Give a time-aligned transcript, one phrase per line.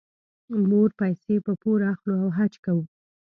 [0.69, 2.83] موږ پیسې په پور اخلو او حج کوو.